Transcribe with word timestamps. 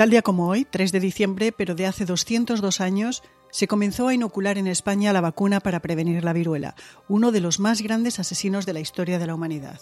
Tal 0.00 0.08
día 0.08 0.22
como 0.22 0.48
hoy, 0.48 0.64
3 0.64 0.92
de 0.92 0.98
diciembre, 1.00 1.52
pero 1.52 1.74
de 1.74 1.84
hace 1.84 2.06
202 2.06 2.80
años, 2.80 3.22
se 3.50 3.68
comenzó 3.68 4.08
a 4.08 4.14
inocular 4.14 4.56
en 4.56 4.66
España 4.66 5.12
la 5.12 5.20
vacuna 5.20 5.60
para 5.60 5.80
prevenir 5.80 6.24
la 6.24 6.32
viruela, 6.32 6.74
uno 7.06 7.32
de 7.32 7.40
los 7.40 7.60
más 7.60 7.82
grandes 7.82 8.18
asesinos 8.18 8.64
de 8.64 8.72
la 8.72 8.80
historia 8.80 9.18
de 9.18 9.26
la 9.26 9.34
humanidad. 9.34 9.78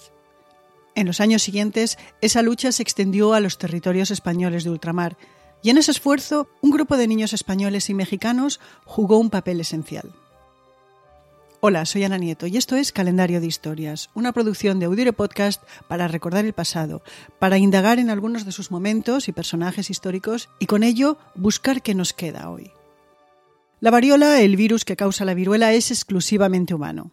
En 0.96 1.06
los 1.06 1.20
años 1.20 1.42
siguientes, 1.44 1.98
esa 2.20 2.42
lucha 2.42 2.72
se 2.72 2.82
extendió 2.82 3.32
a 3.32 3.38
los 3.38 3.58
territorios 3.58 4.10
españoles 4.10 4.64
de 4.64 4.70
ultramar, 4.70 5.16
y 5.62 5.70
en 5.70 5.78
ese 5.78 5.92
esfuerzo, 5.92 6.48
un 6.62 6.72
grupo 6.72 6.96
de 6.96 7.06
niños 7.06 7.32
españoles 7.32 7.88
y 7.88 7.94
mexicanos 7.94 8.58
jugó 8.84 9.18
un 9.18 9.30
papel 9.30 9.60
esencial. 9.60 10.12
Hola, 11.60 11.86
soy 11.86 12.04
Ana 12.04 12.18
Nieto 12.18 12.46
y 12.46 12.56
esto 12.56 12.76
es 12.76 12.92
Calendario 12.92 13.40
de 13.40 13.48
Historias, 13.48 14.10
una 14.14 14.30
producción 14.32 14.78
de 14.78 14.86
Audio 14.86 15.12
Podcast 15.12 15.60
para 15.88 16.06
recordar 16.06 16.44
el 16.44 16.52
pasado, 16.52 17.02
para 17.40 17.58
indagar 17.58 17.98
en 17.98 18.10
algunos 18.10 18.44
de 18.44 18.52
sus 18.52 18.70
momentos 18.70 19.26
y 19.26 19.32
personajes 19.32 19.90
históricos 19.90 20.48
y 20.60 20.66
con 20.66 20.84
ello 20.84 21.18
buscar 21.34 21.82
qué 21.82 21.96
nos 21.96 22.12
queda 22.12 22.48
hoy. 22.48 22.70
La 23.80 23.90
variola, 23.90 24.40
el 24.40 24.54
virus 24.54 24.84
que 24.84 24.94
causa 24.94 25.24
la 25.24 25.34
viruela, 25.34 25.72
es 25.72 25.90
exclusivamente 25.90 26.74
humano. 26.74 27.10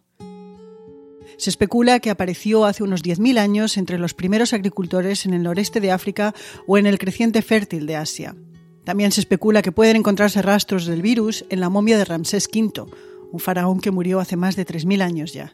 Se 1.38 1.50
especula 1.50 1.98
que 1.98 2.10
apareció 2.10 2.66
hace 2.66 2.84
unos 2.84 3.02
10.000 3.02 3.38
años 3.38 3.76
entre 3.76 3.98
los 3.98 4.14
primeros 4.14 4.52
agricultores 4.52 5.26
en 5.26 5.34
el 5.34 5.42
noreste 5.42 5.80
de 5.80 5.90
África 5.90 6.36
o 6.68 6.78
en 6.78 6.86
el 6.86 7.00
creciente 7.00 7.42
fértil 7.42 7.84
de 7.86 7.96
Asia. 7.96 8.36
También 8.84 9.10
se 9.10 9.20
especula 9.20 9.62
que 9.62 9.72
pueden 9.72 9.96
encontrarse 9.96 10.40
rastros 10.40 10.86
del 10.86 11.02
virus 11.02 11.44
en 11.50 11.58
la 11.58 11.68
momia 11.68 11.98
de 11.98 12.04
Ramsés 12.04 12.48
V, 12.54 12.86
un 13.32 13.40
faraón 13.40 13.80
que 13.80 13.90
murió 13.90 14.20
hace 14.20 14.36
más 14.36 14.56
de 14.56 14.66
3.000 14.66 15.02
años 15.02 15.32
ya. 15.32 15.52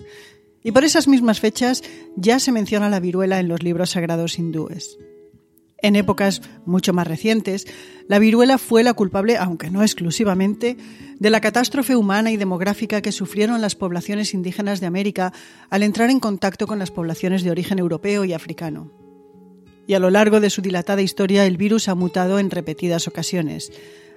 Y 0.62 0.72
por 0.72 0.84
esas 0.84 1.09
mismas 1.09 1.40
fechas 1.40 1.82
ya 2.16 2.38
se 2.38 2.52
menciona 2.52 2.88
la 2.88 3.01
viruela 3.01 3.40
en 3.40 3.48
los 3.48 3.62
libros 3.62 3.90
sagrados 3.90 4.38
hindúes. 4.38 4.98
En 5.82 5.96
épocas 5.96 6.42
mucho 6.64 6.92
más 6.92 7.09
recientes, 7.09 7.66
la 8.06 8.20
viruela 8.20 8.56
fue 8.56 8.84
la 8.84 8.95
culpable, 8.95 9.37
aunque 9.37 9.68
no 9.68 9.82
exclusivamente, 9.82 10.76
de 11.18 11.30
la 11.30 11.40
catástrofe 11.40 11.96
humana 11.96 12.30
y 12.30 12.37
demográfica 12.37 13.02
que 13.02 13.10
sufrieron 13.10 13.60
las 13.60 13.74
poblaciones 13.74 14.32
indígenas 14.32 14.80
de 14.80 14.86
América 14.86 15.32
al 15.70 15.82
entrar 15.82 16.10
en 16.10 16.20
contacto 16.20 16.68
con 16.68 16.79
las 16.79 16.92
poblaciones 16.92 17.42
de 17.42 17.51
origen 17.51 17.80
europeo 17.80 18.24
y 18.24 18.32
africano. 18.32 18.92
Y 19.88 19.95
a 19.95 19.98
lo 19.98 20.10
largo 20.10 20.38
de 20.38 20.51
su 20.51 20.62
dilatada 20.62 21.02
historia 21.02 21.45
el 21.46 21.57
virus 21.57 21.88
ha 21.88 21.96
mutado 21.96 22.38
en 22.38 22.51
repetidas 22.51 23.09
ocasiones. 23.09 23.73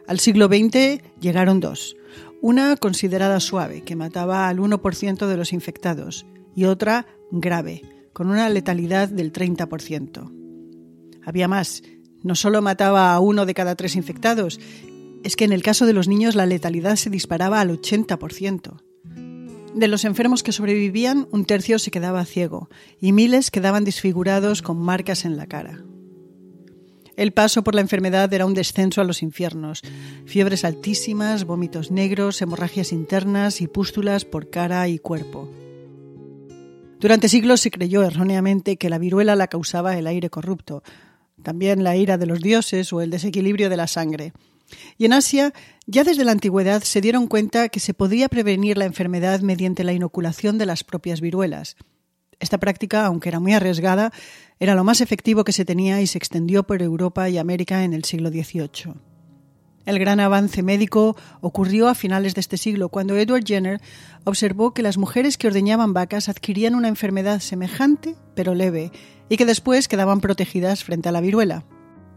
Al 0.07 0.19
siglo 0.19 0.47
XX 0.47 1.01
llegaron 1.19 1.59
dos, 1.59 1.95
una 2.41 2.75
considerada 2.75 3.39
suave, 3.39 3.81
que 3.81 3.95
mataba 3.95 4.47
al 4.47 4.59
1% 4.59 5.25
de 5.25 5.37
los 5.37 5.51
infectados, 5.51 6.25
y 6.55 6.65
otra 6.65 7.07
grave, 7.31 7.81
con 8.13 8.29
una 8.29 8.47
letalidad 8.49 9.09
del 9.09 9.33
30%. 9.33 10.31
Había 11.25 11.47
más, 11.47 11.81
no 12.21 12.35
solo 12.35 12.61
mataba 12.61 13.13
a 13.13 13.19
uno 13.19 13.47
de 13.47 13.55
cada 13.55 13.75
tres 13.75 13.95
infectados, 13.95 14.59
es 15.23 15.35
que 15.35 15.45
en 15.45 15.53
el 15.53 15.63
caso 15.63 15.87
de 15.87 15.93
los 15.93 16.07
niños 16.07 16.35
la 16.35 16.45
letalidad 16.45 16.97
se 16.97 17.09
disparaba 17.09 17.59
al 17.59 17.71
80%. 17.71 18.81
De 19.73 19.87
los 19.87 20.05
enfermos 20.05 20.43
que 20.43 20.51
sobrevivían, 20.51 21.27
un 21.31 21.45
tercio 21.45 21.79
se 21.79 21.91
quedaba 21.91 22.23
ciego 22.25 22.69
y 23.01 23.11
miles 23.11 23.49
quedaban 23.49 23.83
desfigurados 23.83 24.61
con 24.61 24.77
marcas 24.77 25.25
en 25.25 25.35
la 25.35 25.47
cara. 25.47 25.83
El 27.17 27.31
paso 27.31 27.63
por 27.63 27.75
la 27.75 27.81
enfermedad 27.81 28.33
era 28.33 28.45
un 28.45 28.53
descenso 28.53 28.99
a 28.99 29.05
los 29.05 29.23
infiernos. 29.23 29.81
Fiebres 30.25 30.65
altísimas, 30.65 31.45
vómitos 31.45 31.89
negros, 31.89 32.41
hemorragias 32.41 32.91
internas 32.91 33.61
y 33.61 33.67
pústulas 33.67 34.25
por 34.25 34.49
cara 34.49 34.87
y 34.89 34.99
cuerpo. 34.99 35.49
Durante 36.99 37.29
siglos 37.29 37.61
se 37.61 37.71
creyó 37.71 38.03
erróneamente 38.03 38.77
que 38.77 38.89
la 38.89 38.97
viruela 38.97 39.35
la 39.35 39.47
causaba 39.47 39.97
el 39.97 40.07
aire 40.07 40.29
corrupto, 40.29 40.83
también 41.43 41.83
la 41.83 41.95
ira 41.95 42.17
de 42.17 42.25
los 42.25 42.41
dioses 42.41 42.91
o 42.91 43.01
el 43.01 43.11
desequilibrio 43.11 43.69
de 43.69 43.77
la 43.77 43.87
sangre. 43.87 44.33
Y 44.97 45.05
en 45.05 45.13
Asia, 45.13 45.53
ya 45.85 46.03
desde 46.03 46.25
la 46.25 46.31
antigüedad 46.31 46.81
se 46.81 47.01
dieron 47.01 47.27
cuenta 47.27 47.69
que 47.69 47.79
se 47.79 47.93
podía 47.93 48.27
prevenir 48.27 48.77
la 48.77 48.85
enfermedad 48.85 49.41
mediante 49.41 49.83
la 49.83 49.93
inoculación 49.93 50.57
de 50.57 50.65
las 50.65 50.83
propias 50.83 51.21
viruelas. 51.21 51.77
Esta 52.45 52.59
práctica, 52.59 53.07
aunque 53.07 53.29
era 53.29 53.39
muy 53.39 53.53
arriesgada, 53.53 54.13
era 54.59 54.75
lo 54.75 54.83
más 54.83 55.01
efectivo 55.01 55.43
que 55.43 55.51
se 55.51 55.65
tenía 55.65 55.99
y 56.01 56.05
se 56.05 56.19
extendió 56.19 56.61
por 56.61 56.83
Europa 56.83 57.27
y 57.27 57.39
América 57.39 57.83
en 57.83 57.91
el 57.95 58.03
siglo 58.03 58.29
XVIII. 58.29 58.93
El 59.87 59.97
gran 59.97 60.19
avance 60.19 60.61
médico 60.61 61.17
ocurrió 61.41 61.87
a 61.87 61.95
finales 61.95 62.35
de 62.35 62.41
este 62.41 62.57
siglo, 62.57 62.89
cuando 62.89 63.17
Edward 63.17 63.43
Jenner 63.43 63.81
observó 64.25 64.75
que 64.75 64.83
las 64.83 64.99
mujeres 64.99 65.39
que 65.39 65.47
ordeñaban 65.47 65.93
vacas 65.93 66.29
adquirían 66.29 66.75
una 66.75 66.87
enfermedad 66.87 67.39
semejante, 67.39 68.15
pero 68.35 68.53
leve, 68.53 68.91
y 69.27 69.37
que 69.37 69.47
después 69.47 69.87
quedaban 69.87 70.21
protegidas 70.21 70.83
frente 70.83 71.09
a 71.09 71.11
la 71.11 71.21
viruela. 71.21 71.65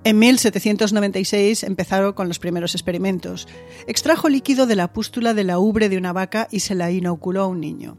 En 0.05 0.19
1796 0.19 1.63
empezaron 1.63 2.13
con 2.13 2.29
los 2.29 2.39
primeros 2.39 2.75
experimentos. 2.75 3.49
Extrajo 3.87 4.29
líquido 4.29 4.67
de 4.67 4.77
la 4.77 4.93
pústula 4.93 5.33
de 5.33 5.45
la 5.45 5.59
ubre 5.59 5.89
de 5.89 5.97
una 5.97 6.13
vaca 6.13 6.49
y 6.51 6.61
se 6.61 6.75
la 6.75 6.91
inoculó 6.91 7.45
a 7.45 7.47
un 7.47 7.61
niño. 7.61 7.97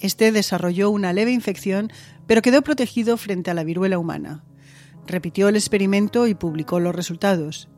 Este 0.00 0.32
desarrolló 0.32 0.90
una 0.90 1.12
leve 1.12 1.32
infección, 1.32 1.90
pero 2.26 2.42
quedó 2.42 2.62
protegido 2.62 3.16
frente 3.16 3.50
a 3.50 3.54
la 3.54 3.64
viruela 3.64 3.98
humana. 3.98 4.44
Repitió 5.06 5.48
el 5.48 5.56
experimento 5.56 6.26
y 6.26 6.34
publicó 6.34 6.80
los 6.80 6.94
resultados. 6.94 7.68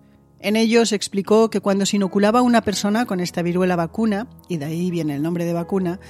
En 0.41 0.57
ellos 0.57 0.93
explicó 0.93 1.51
que 1.51 1.61
cuando 1.61 1.85
se 1.85 1.97
inoculaba 1.97 2.41
a 2.41 2.43
una 2.43 2.63
persona 2.63 3.07
con 3.07 3.21
esta 3.21 3.43
viruela 3.43 3.77
vacuna, 3.77 4.29
y 4.49 4.57
de 4.57 4.67
ahí 4.67 4.91
viene 4.91 5.15
el 5.15 5.23
nombre 5.23 5.45
de 5.45 5.53
vacuna, 5.53 6.01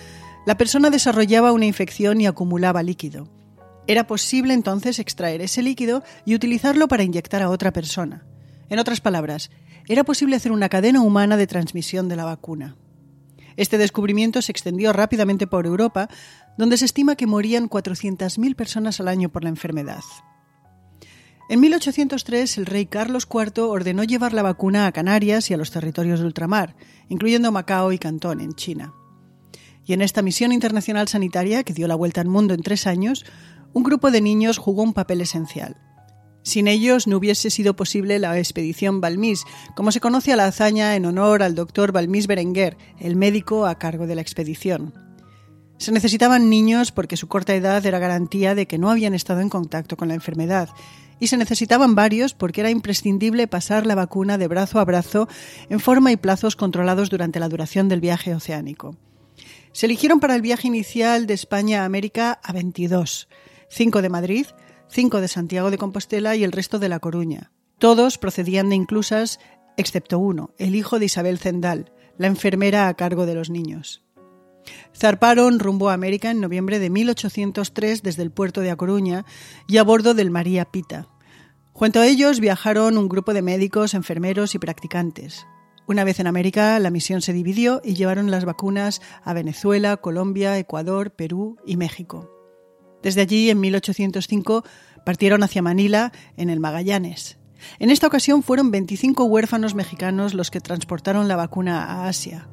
la 0.46 0.56
persona 0.56 0.90
desarrollaba 0.90 1.52
una 1.52 1.66
infección 1.66 2.20
y 2.20 2.26
acumulaba 2.26 2.82
líquido. 2.82 3.28
Era 3.86 4.06
posible 4.06 4.54
entonces 4.54 4.98
extraer 4.98 5.40
ese 5.40 5.62
líquido 5.62 6.02
y 6.24 6.34
utilizarlo 6.34 6.88
para 6.88 7.04
inyectar 7.04 7.42
a 7.42 7.50
otra 7.50 7.72
persona. 7.72 8.26
En 8.68 8.78
otras 8.78 9.00
palabras, 9.00 9.50
era 9.88 10.04
posible 10.04 10.36
hacer 10.36 10.52
una 10.52 10.68
cadena 10.68 11.00
humana 11.00 11.38
de 11.38 11.46
transmisión 11.46 12.08
de 12.08 12.16
la 12.16 12.26
vacuna. 12.26 12.76
Este 13.58 13.76
descubrimiento 13.76 14.40
se 14.40 14.52
extendió 14.52 14.92
rápidamente 14.92 15.48
por 15.48 15.66
Europa, 15.66 16.08
donde 16.56 16.76
se 16.76 16.84
estima 16.84 17.16
que 17.16 17.26
morían 17.26 17.68
400.000 17.68 18.54
personas 18.54 19.00
al 19.00 19.08
año 19.08 19.30
por 19.30 19.42
la 19.42 19.48
enfermedad. 19.50 20.04
En 21.50 21.58
1803, 21.58 22.58
el 22.58 22.66
rey 22.66 22.86
Carlos 22.86 23.26
IV 23.28 23.64
ordenó 23.64 24.04
llevar 24.04 24.32
la 24.32 24.44
vacuna 24.44 24.86
a 24.86 24.92
Canarias 24.92 25.50
y 25.50 25.54
a 25.54 25.56
los 25.56 25.72
territorios 25.72 26.20
de 26.20 26.26
ultramar, 26.26 26.76
incluyendo 27.08 27.50
Macao 27.50 27.90
y 27.90 27.98
Cantón, 27.98 28.40
en 28.40 28.54
China. 28.54 28.94
Y 29.84 29.92
en 29.92 30.02
esta 30.02 30.22
misión 30.22 30.52
internacional 30.52 31.08
sanitaria, 31.08 31.64
que 31.64 31.72
dio 31.72 31.88
la 31.88 31.96
vuelta 31.96 32.20
al 32.20 32.28
mundo 32.28 32.54
en 32.54 32.62
tres 32.62 32.86
años, 32.86 33.24
un 33.72 33.82
grupo 33.82 34.12
de 34.12 34.20
niños 34.20 34.58
jugó 34.58 34.84
un 34.84 34.92
papel 34.92 35.20
esencial. 35.20 35.87
Sin 36.48 36.66
ellos 36.66 37.06
no 37.06 37.18
hubiese 37.18 37.50
sido 37.50 37.76
posible 37.76 38.18
la 38.18 38.38
expedición 38.38 39.02
Balmis, 39.02 39.44
como 39.76 39.92
se 39.92 40.00
conoce 40.00 40.32
a 40.32 40.36
la 40.36 40.46
hazaña 40.46 40.96
en 40.96 41.04
honor 41.04 41.42
al 41.42 41.54
doctor 41.54 41.92
Balmis 41.92 42.26
Berenguer, 42.26 42.78
el 42.98 43.16
médico 43.16 43.66
a 43.66 43.74
cargo 43.74 44.06
de 44.06 44.14
la 44.14 44.22
expedición. 44.22 44.94
Se 45.76 45.92
necesitaban 45.92 46.48
niños 46.48 46.90
porque 46.90 47.18
su 47.18 47.28
corta 47.28 47.54
edad 47.54 47.84
era 47.84 47.98
garantía 47.98 48.54
de 48.54 48.66
que 48.66 48.78
no 48.78 48.88
habían 48.88 49.12
estado 49.12 49.42
en 49.42 49.50
contacto 49.50 49.98
con 49.98 50.08
la 50.08 50.14
enfermedad, 50.14 50.70
y 51.20 51.26
se 51.26 51.36
necesitaban 51.36 51.94
varios 51.94 52.32
porque 52.32 52.62
era 52.62 52.70
imprescindible 52.70 53.46
pasar 53.46 53.84
la 53.84 53.94
vacuna 53.94 54.38
de 54.38 54.48
brazo 54.48 54.80
a 54.80 54.86
brazo 54.86 55.28
en 55.68 55.80
forma 55.80 56.12
y 56.12 56.16
plazos 56.16 56.56
controlados 56.56 57.10
durante 57.10 57.40
la 57.40 57.50
duración 57.50 57.90
del 57.90 58.00
viaje 58.00 58.34
oceánico. 58.34 58.96
Se 59.72 59.84
eligieron 59.84 60.18
para 60.18 60.34
el 60.34 60.40
viaje 60.40 60.68
inicial 60.68 61.26
de 61.26 61.34
España 61.34 61.82
a 61.82 61.84
América 61.84 62.40
a 62.42 62.54
22, 62.54 63.28
5 63.68 64.00
de 64.00 64.08
Madrid, 64.08 64.46
cinco 64.88 65.20
de 65.20 65.28
Santiago 65.28 65.70
de 65.70 65.78
Compostela 65.78 66.36
y 66.36 66.44
el 66.44 66.52
resto 66.52 66.78
de 66.78 66.88
La 66.88 66.98
Coruña. 66.98 67.52
Todos 67.78 68.18
procedían 68.18 68.68
de 68.68 68.76
inclusas, 68.76 69.38
excepto 69.76 70.18
uno, 70.18 70.50
el 70.58 70.74
hijo 70.74 70.98
de 70.98 71.06
Isabel 71.06 71.38
Zendal, 71.38 71.92
la 72.16 72.26
enfermera 72.26 72.88
a 72.88 72.94
cargo 72.94 73.26
de 73.26 73.34
los 73.34 73.50
niños. 73.50 74.02
Zarparon 74.94 75.58
rumbo 75.58 75.88
a 75.88 75.94
América 75.94 76.30
en 76.30 76.40
noviembre 76.40 76.78
de 76.78 76.90
1803 76.90 78.02
desde 78.02 78.22
el 78.22 78.30
puerto 78.30 78.60
de 78.60 78.70
A 78.70 78.76
Coruña 78.76 79.24
y 79.66 79.78
a 79.78 79.84
bordo 79.84 80.14
del 80.14 80.30
María 80.30 80.64
Pita. 80.64 81.08
Junto 81.72 82.00
a 82.00 82.06
ellos 82.06 82.40
viajaron 82.40 82.98
un 82.98 83.08
grupo 83.08 83.32
de 83.32 83.42
médicos, 83.42 83.94
enfermeros 83.94 84.54
y 84.54 84.58
practicantes. 84.58 85.46
Una 85.86 86.04
vez 86.04 86.20
en 86.20 86.26
América, 86.26 86.78
la 86.80 86.90
misión 86.90 87.22
se 87.22 87.32
dividió 87.32 87.80
y 87.84 87.94
llevaron 87.94 88.30
las 88.30 88.44
vacunas 88.44 89.00
a 89.22 89.32
Venezuela, 89.32 89.96
Colombia, 89.96 90.58
Ecuador, 90.58 91.12
Perú 91.12 91.56
y 91.64 91.76
México. 91.76 92.37
Desde 93.08 93.22
allí, 93.22 93.48
en 93.48 93.58
1805, 93.58 94.64
partieron 95.02 95.42
hacia 95.42 95.62
Manila, 95.62 96.12
en 96.36 96.50
el 96.50 96.60
Magallanes. 96.60 97.38
En 97.78 97.88
esta 97.88 98.06
ocasión 98.06 98.42
fueron 98.42 98.70
25 98.70 99.24
huérfanos 99.24 99.74
mexicanos 99.74 100.34
los 100.34 100.50
que 100.50 100.60
transportaron 100.60 101.26
la 101.26 101.34
vacuna 101.34 101.84
a 101.84 102.06
Asia. 102.06 102.50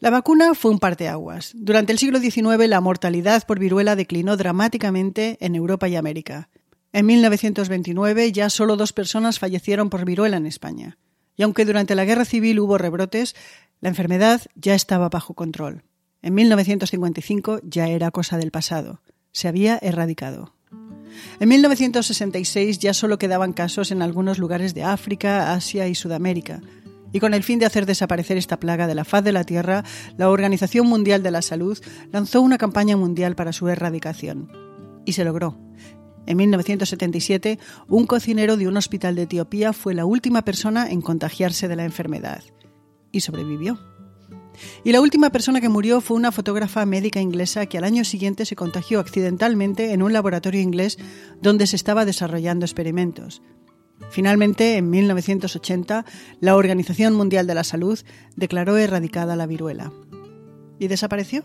La 0.00 0.10
vacuna 0.10 0.54
fue 0.54 0.72
un 0.72 0.80
parteaguas. 0.80 1.52
Durante 1.54 1.92
el 1.92 2.00
siglo 2.00 2.18
XIX 2.18 2.66
la 2.66 2.80
mortalidad 2.80 3.46
por 3.46 3.60
viruela 3.60 3.94
declinó 3.94 4.36
dramáticamente 4.36 5.38
en 5.38 5.54
Europa 5.54 5.86
y 5.86 5.94
América. 5.94 6.50
En 6.92 7.06
1929 7.06 8.32
ya 8.32 8.50
solo 8.50 8.76
dos 8.76 8.92
personas 8.92 9.38
fallecieron 9.38 9.90
por 9.90 10.04
viruela 10.04 10.38
en 10.38 10.46
España. 10.46 10.98
Y 11.36 11.44
aunque 11.44 11.64
durante 11.64 11.94
la 11.94 12.04
guerra 12.04 12.24
civil 12.24 12.58
hubo 12.58 12.78
rebrotes, 12.78 13.36
la 13.80 13.90
enfermedad 13.90 14.40
ya 14.56 14.74
estaba 14.74 15.08
bajo 15.08 15.34
control. 15.34 15.84
En 16.22 16.34
1955 16.34 17.60
ya 17.62 17.88
era 17.88 18.10
cosa 18.10 18.36
del 18.36 18.50
pasado. 18.50 19.00
Se 19.32 19.48
había 19.48 19.78
erradicado. 19.80 20.54
En 21.40 21.48
1966 21.48 22.78
ya 22.78 22.94
solo 22.94 23.18
quedaban 23.18 23.52
casos 23.52 23.90
en 23.90 24.02
algunos 24.02 24.38
lugares 24.38 24.74
de 24.74 24.84
África, 24.84 25.52
Asia 25.52 25.88
y 25.88 25.94
Sudamérica. 25.94 26.60
Y 27.12 27.20
con 27.20 27.34
el 27.34 27.42
fin 27.42 27.58
de 27.58 27.66
hacer 27.66 27.86
desaparecer 27.86 28.36
esta 28.36 28.60
plaga 28.60 28.86
de 28.86 28.94
la 28.94 29.04
faz 29.04 29.24
de 29.24 29.32
la 29.32 29.44
Tierra, 29.44 29.84
la 30.16 30.30
Organización 30.30 30.86
Mundial 30.86 31.22
de 31.22 31.30
la 31.30 31.42
Salud 31.42 31.78
lanzó 32.12 32.40
una 32.40 32.58
campaña 32.58 32.96
mundial 32.96 33.34
para 33.34 33.52
su 33.52 33.68
erradicación. 33.68 34.52
Y 35.04 35.12
se 35.14 35.24
logró. 35.24 35.58
En 36.26 36.36
1977, 36.36 37.58
un 37.88 38.06
cocinero 38.06 38.56
de 38.56 38.68
un 38.68 38.76
hospital 38.76 39.16
de 39.16 39.22
Etiopía 39.22 39.72
fue 39.72 39.94
la 39.94 40.04
última 40.04 40.42
persona 40.42 40.88
en 40.88 41.00
contagiarse 41.00 41.66
de 41.66 41.76
la 41.76 41.84
enfermedad. 41.84 42.44
Y 43.10 43.20
sobrevivió. 43.20 43.80
Y 44.84 44.92
la 44.92 45.00
última 45.00 45.30
persona 45.30 45.60
que 45.60 45.68
murió 45.68 46.00
fue 46.00 46.16
una 46.16 46.32
fotógrafa 46.32 46.84
médica 46.86 47.20
inglesa 47.20 47.66
que 47.66 47.78
al 47.78 47.84
año 47.84 48.04
siguiente 48.04 48.44
se 48.44 48.56
contagió 48.56 49.00
accidentalmente 49.00 49.92
en 49.92 50.02
un 50.02 50.12
laboratorio 50.12 50.60
inglés 50.60 50.98
donde 51.40 51.66
se 51.66 51.76
estaba 51.76 52.04
desarrollando 52.04 52.64
experimentos. 52.64 53.42
Finalmente, 54.10 54.76
en 54.76 54.90
1980, 54.90 56.04
la 56.40 56.56
Organización 56.56 57.14
Mundial 57.14 57.46
de 57.46 57.54
la 57.54 57.64
Salud 57.64 57.98
declaró 58.36 58.76
erradicada 58.76 59.36
la 59.36 59.46
viruela. 59.46 59.92
¿Y 60.78 60.88
desapareció? 60.88 61.44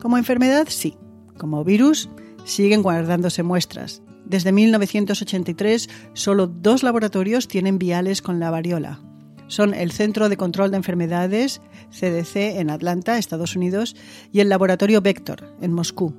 Como 0.00 0.18
enfermedad, 0.18 0.66
sí. 0.68 0.96
Como 1.38 1.64
virus, 1.64 2.08
siguen 2.44 2.82
guardándose 2.82 3.42
muestras. 3.42 4.02
Desde 4.24 4.52
1983, 4.52 5.88
solo 6.12 6.46
dos 6.46 6.82
laboratorios 6.82 7.48
tienen 7.48 7.78
viales 7.78 8.22
con 8.22 8.40
la 8.40 8.50
variola. 8.50 9.00
Son 9.48 9.74
el 9.74 9.92
Centro 9.92 10.28
de 10.28 10.36
Control 10.36 10.70
de 10.70 10.76
Enfermedades, 10.76 11.60
CDC, 11.90 12.58
en 12.58 12.70
Atlanta, 12.70 13.18
Estados 13.18 13.56
Unidos, 13.56 13.96
y 14.32 14.40
el 14.40 14.48
Laboratorio 14.48 15.00
Vector, 15.00 15.56
en 15.60 15.72
Moscú. 15.72 16.14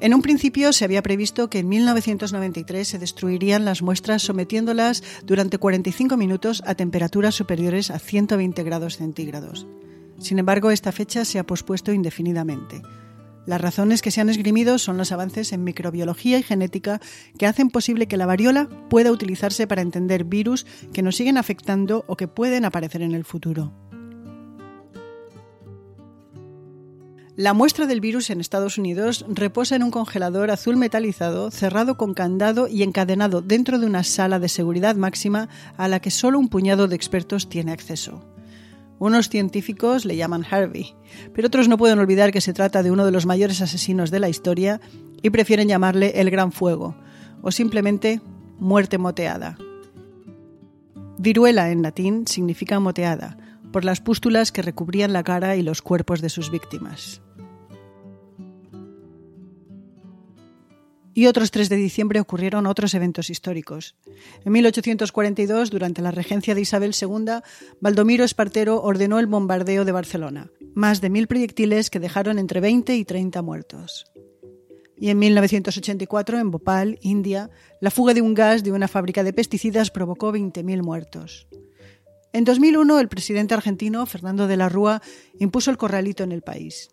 En 0.00 0.12
un 0.12 0.20
principio 0.20 0.72
se 0.72 0.84
había 0.84 1.02
previsto 1.02 1.48
que 1.48 1.60
en 1.60 1.68
1993 1.68 2.86
se 2.86 2.98
destruirían 2.98 3.64
las 3.64 3.82
muestras 3.82 4.22
sometiéndolas 4.22 5.02
durante 5.24 5.58
45 5.58 6.16
minutos 6.16 6.62
a 6.66 6.74
temperaturas 6.74 7.34
superiores 7.34 7.90
a 7.90 7.98
120 7.98 8.62
grados 8.62 8.96
centígrados. 8.96 9.66
Sin 10.18 10.38
embargo, 10.38 10.70
esta 10.70 10.92
fecha 10.92 11.24
se 11.24 11.38
ha 11.38 11.46
pospuesto 11.46 11.92
indefinidamente. 11.92 12.82
Las 13.46 13.60
razones 13.60 14.02
que 14.02 14.10
se 14.10 14.20
han 14.20 14.28
esgrimido 14.28 14.76
son 14.78 14.96
los 14.96 15.12
avances 15.12 15.52
en 15.52 15.62
microbiología 15.62 16.38
y 16.38 16.42
genética 16.42 17.00
que 17.38 17.46
hacen 17.46 17.70
posible 17.70 18.08
que 18.08 18.16
la 18.16 18.26
variola 18.26 18.68
pueda 18.90 19.12
utilizarse 19.12 19.68
para 19.68 19.82
entender 19.82 20.24
virus 20.24 20.66
que 20.92 21.02
nos 21.02 21.16
siguen 21.16 21.38
afectando 21.38 22.04
o 22.08 22.16
que 22.16 22.26
pueden 22.26 22.64
aparecer 22.64 23.02
en 23.02 23.14
el 23.14 23.24
futuro. 23.24 23.72
La 27.36 27.52
muestra 27.52 27.86
del 27.86 28.00
virus 28.00 28.30
en 28.30 28.40
Estados 28.40 28.78
Unidos 28.78 29.26
reposa 29.28 29.76
en 29.76 29.82
un 29.82 29.90
congelador 29.90 30.50
azul 30.50 30.76
metalizado 30.76 31.50
cerrado 31.50 31.98
con 31.98 32.14
candado 32.14 32.66
y 32.66 32.82
encadenado 32.82 33.42
dentro 33.42 33.78
de 33.78 33.84
una 33.84 34.04
sala 34.04 34.38
de 34.38 34.48
seguridad 34.48 34.96
máxima 34.96 35.50
a 35.76 35.86
la 35.86 36.00
que 36.00 36.10
solo 36.10 36.38
un 36.38 36.48
puñado 36.48 36.88
de 36.88 36.96
expertos 36.96 37.50
tiene 37.50 37.72
acceso. 37.72 38.24
Unos 38.98 39.28
científicos 39.28 40.04
le 40.04 40.16
llaman 40.16 40.44
Harvey, 40.50 40.94
pero 41.34 41.48
otros 41.48 41.68
no 41.68 41.76
pueden 41.76 41.98
olvidar 41.98 42.32
que 42.32 42.40
se 42.40 42.54
trata 42.54 42.82
de 42.82 42.90
uno 42.90 43.04
de 43.04 43.12
los 43.12 43.26
mayores 43.26 43.60
asesinos 43.60 44.10
de 44.10 44.20
la 44.20 44.28
historia 44.28 44.80
y 45.22 45.30
prefieren 45.30 45.68
llamarle 45.68 46.20
el 46.20 46.30
Gran 46.30 46.50
Fuego, 46.52 46.96
o 47.42 47.50
simplemente 47.50 48.20
muerte 48.58 48.96
moteada. 48.96 49.58
Viruela 51.18 51.70
en 51.70 51.82
latín 51.82 52.26
significa 52.26 52.80
moteada, 52.80 53.36
por 53.72 53.84
las 53.84 54.00
pústulas 54.00 54.52
que 54.52 54.62
recubrían 54.62 55.12
la 55.12 55.24
cara 55.24 55.56
y 55.56 55.62
los 55.62 55.82
cuerpos 55.82 56.22
de 56.22 56.30
sus 56.30 56.50
víctimas. 56.50 57.20
Y 61.16 61.28
otros 61.28 61.50
3 61.50 61.70
de 61.70 61.76
diciembre 61.76 62.20
ocurrieron 62.20 62.66
otros 62.66 62.92
eventos 62.92 63.30
históricos. 63.30 63.96
En 64.44 64.52
1842, 64.52 65.70
durante 65.70 66.02
la 66.02 66.10
regencia 66.10 66.54
de 66.54 66.60
Isabel 66.60 66.94
II, 67.00 67.40
Baldomiro 67.80 68.22
Espartero 68.22 68.82
ordenó 68.82 69.18
el 69.18 69.26
bombardeo 69.26 69.86
de 69.86 69.92
Barcelona, 69.92 70.50
más 70.74 71.00
de 71.00 71.08
mil 71.08 71.26
proyectiles 71.26 71.88
que 71.88 72.00
dejaron 72.00 72.38
entre 72.38 72.60
20 72.60 72.94
y 72.94 73.06
30 73.06 73.40
muertos. 73.40 74.04
Y 74.98 75.08
en 75.08 75.18
1984, 75.18 76.38
en 76.38 76.50
Bhopal, 76.50 76.98
India, 77.00 77.48
la 77.80 77.90
fuga 77.90 78.12
de 78.12 78.20
un 78.20 78.34
gas 78.34 78.62
de 78.62 78.72
una 78.72 78.86
fábrica 78.86 79.24
de 79.24 79.32
pesticidas 79.32 79.90
provocó 79.90 80.34
20.000 80.34 80.82
muertos. 80.82 81.48
En 82.34 82.44
2001, 82.44 83.00
el 83.00 83.08
presidente 83.08 83.54
argentino, 83.54 84.04
Fernando 84.04 84.46
de 84.46 84.58
la 84.58 84.68
Rúa, 84.68 85.00
impuso 85.38 85.70
el 85.70 85.78
corralito 85.78 86.24
en 86.24 86.32
el 86.32 86.42
país. 86.42 86.90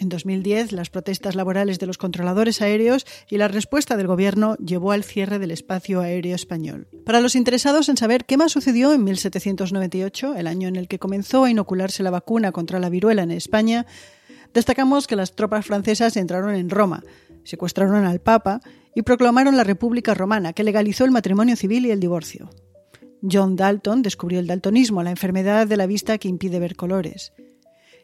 En 0.00 0.08
2010, 0.08 0.70
las 0.72 0.90
protestas 0.90 1.34
laborales 1.34 1.80
de 1.80 1.86
los 1.86 1.98
controladores 1.98 2.62
aéreos 2.62 3.04
y 3.28 3.36
la 3.36 3.48
respuesta 3.48 3.96
del 3.96 4.06
gobierno 4.06 4.56
llevó 4.56 4.92
al 4.92 5.02
cierre 5.02 5.40
del 5.40 5.50
espacio 5.50 6.00
aéreo 6.00 6.36
español. 6.36 6.86
Para 7.04 7.20
los 7.20 7.34
interesados 7.34 7.88
en 7.88 7.96
saber 7.96 8.24
qué 8.24 8.36
más 8.36 8.52
sucedió 8.52 8.92
en 8.92 9.02
1798, 9.02 10.36
el 10.36 10.46
año 10.46 10.68
en 10.68 10.76
el 10.76 10.86
que 10.86 11.00
comenzó 11.00 11.44
a 11.44 11.50
inocularse 11.50 12.04
la 12.04 12.10
vacuna 12.10 12.52
contra 12.52 12.78
la 12.78 12.90
viruela 12.90 13.24
en 13.24 13.32
España, 13.32 13.86
destacamos 14.54 15.08
que 15.08 15.16
las 15.16 15.34
tropas 15.34 15.66
francesas 15.66 16.16
entraron 16.16 16.54
en 16.54 16.70
Roma, 16.70 17.02
secuestraron 17.42 18.04
al 18.04 18.20
Papa 18.20 18.60
y 18.94 19.02
proclamaron 19.02 19.56
la 19.56 19.64
República 19.64 20.14
Romana, 20.14 20.52
que 20.52 20.64
legalizó 20.64 21.04
el 21.04 21.10
matrimonio 21.10 21.56
civil 21.56 21.86
y 21.86 21.90
el 21.90 21.98
divorcio. 21.98 22.50
John 23.20 23.56
Dalton 23.56 24.02
descubrió 24.02 24.38
el 24.38 24.46
daltonismo, 24.46 25.02
la 25.02 25.10
enfermedad 25.10 25.66
de 25.66 25.76
la 25.76 25.86
vista 25.86 26.18
que 26.18 26.28
impide 26.28 26.60
ver 26.60 26.76
colores. 26.76 27.32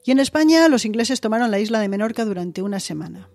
Y 0.05 0.11
en 0.11 0.19
España 0.21 0.69
los 0.69 0.85
ingleses 0.85 1.21
tomaron 1.21 1.51
la 1.51 1.59
isla 1.59 1.81
de 1.81 1.89
Menorca 1.89 2.25
durante 2.25 2.63
una 2.63 2.79
semana. 2.79 3.31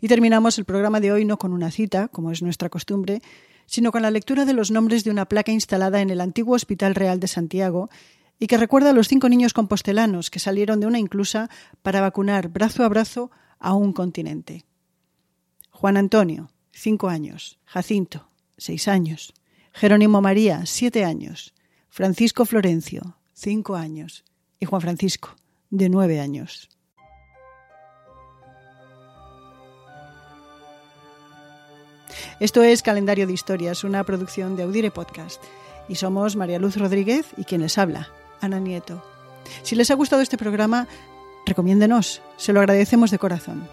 Y 0.00 0.08
terminamos 0.08 0.58
el 0.58 0.64
programa 0.64 1.00
de 1.00 1.12
hoy 1.12 1.24
no 1.24 1.38
con 1.38 1.52
una 1.52 1.70
cita, 1.70 2.08
como 2.08 2.30
es 2.30 2.42
nuestra 2.42 2.68
costumbre, 2.68 3.22
sino 3.66 3.92
con 3.92 4.02
la 4.02 4.10
lectura 4.10 4.44
de 4.44 4.52
los 4.52 4.70
nombres 4.70 5.04
de 5.04 5.10
una 5.10 5.26
placa 5.26 5.52
instalada 5.52 6.00
en 6.00 6.10
el 6.10 6.20
antiguo 6.20 6.54
Hospital 6.54 6.94
Real 6.94 7.20
de 7.20 7.28
Santiago 7.28 7.88
y 8.38 8.46
que 8.46 8.58
recuerda 8.58 8.90
a 8.90 8.92
los 8.92 9.08
cinco 9.08 9.28
niños 9.28 9.54
compostelanos 9.54 10.30
que 10.30 10.38
salieron 10.38 10.80
de 10.80 10.86
una 10.86 10.98
inclusa 10.98 11.48
para 11.82 12.00
vacunar 12.00 12.48
brazo 12.48 12.84
a 12.84 12.88
brazo 12.88 13.30
a 13.58 13.74
un 13.74 13.92
continente. 13.92 14.64
Juan 15.70 15.96
Antonio, 15.96 16.50
cinco 16.72 17.08
años. 17.08 17.58
Jacinto, 17.64 18.28
seis 18.58 18.88
años. 18.88 19.32
Jerónimo 19.72 20.20
María, 20.20 20.66
siete 20.66 21.04
años. 21.04 21.54
Francisco 21.88 22.44
Florencio, 22.44 23.16
cinco 23.34 23.74
años, 23.74 24.24
y 24.60 24.66
Juan 24.66 24.80
Francisco, 24.80 25.34
de 25.70 25.88
nueve 25.88 26.20
años. 26.20 26.70
Esto 32.40 32.62
es 32.62 32.82
Calendario 32.82 33.26
de 33.26 33.32
Historias, 33.32 33.84
una 33.84 34.04
producción 34.04 34.56
de 34.56 34.62
Audire 34.62 34.90
Podcast. 34.90 35.42
Y 35.88 35.96
somos 35.96 36.36
María 36.36 36.58
Luz 36.58 36.76
Rodríguez 36.76 37.26
y 37.36 37.44
quien 37.44 37.60
les 37.60 37.76
habla, 37.76 38.08
Ana 38.40 38.58
Nieto. 38.58 39.04
Si 39.62 39.74
les 39.74 39.90
ha 39.90 39.94
gustado 39.94 40.22
este 40.22 40.38
programa, 40.38 40.88
recomiéndenos, 41.44 42.22
se 42.36 42.52
lo 42.52 42.60
agradecemos 42.60 43.10
de 43.10 43.18
corazón. 43.18 43.68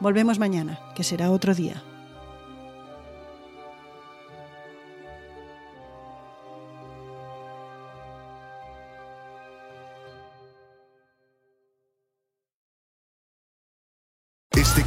Volvemos 0.00 0.38
mañana, 0.38 0.80
que 0.94 1.04
será 1.04 1.30
otro 1.30 1.54
día. 1.54 1.82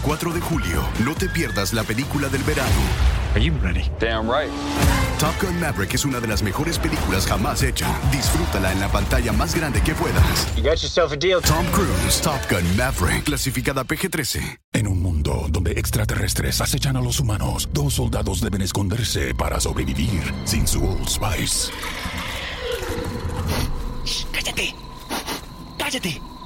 4 0.10 0.34
de 0.34 0.42
julio, 0.42 0.82
no 1.06 1.14
te 1.14 1.30
pierdas 1.30 1.72
la 1.72 1.84
película 1.84 2.30
del 2.30 2.42
verano. 2.42 2.82
Are 3.36 3.44
you 3.44 3.54
ready? 3.62 3.92
Damn 4.00 4.28
right. 4.28 4.50
Top 5.20 5.40
Gun 5.40 5.60
Maverick 5.60 5.94
es 5.94 6.04
una 6.04 6.20
de 6.20 6.26
las 6.26 6.42
mejores 6.42 6.80
películas 6.80 7.28
jamás 7.28 7.62
hecha. 7.62 7.86
Disfrútala 8.12 8.72
en 8.72 8.80
la 8.80 8.92
pantalla 8.92 9.32
más 9.34 9.54
grande 9.54 9.84
que 9.84 9.94
puedas. 9.94 10.48
You 10.56 10.64
got 10.64 10.82
yourself 10.82 11.12
a 11.12 11.16
deal. 11.16 11.44
Tom 11.44 11.64
Cruise, 11.68 12.22
Top 12.24 12.42
Gun 12.50 12.66
Maverick, 12.76 13.26
clasificada 13.26 13.84
PG-13. 13.84 14.62
En 14.74 14.88
un 14.88 15.00
mundo 15.00 15.46
donde 15.48 15.74
extraterrestres 15.74 16.60
acechan 16.60 16.98
a 16.98 17.02
los 17.02 17.20
humanos, 17.20 17.70
dos 17.72 17.94
soldados 17.94 18.42
deben 18.42 18.64
esconderse 18.64 19.36
para 19.36 19.60
sobrevivir 19.60 20.34
sin 20.44 20.68
su 20.68 20.84
Old 20.84 21.08
Spice. 21.08 21.72
¡Cállate! 24.32 24.74
¡Cállate! 25.78 26.20